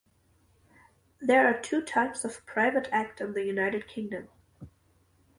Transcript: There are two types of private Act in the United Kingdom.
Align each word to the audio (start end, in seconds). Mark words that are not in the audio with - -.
There 1.19 1.45
are 1.45 1.61
two 1.61 1.83
types 1.83 2.25
of 2.25 2.43
private 2.47 2.89
Act 2.91 3.21
in 3.21 3.33
the 3.33 3.43
United 3.43 3.87
Kingdom. 3.87 4.29